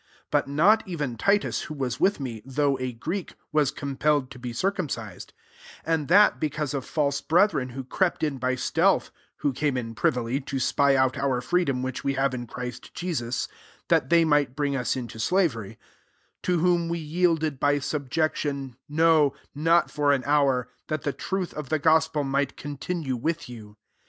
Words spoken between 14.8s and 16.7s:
into sla very:) 5 [/o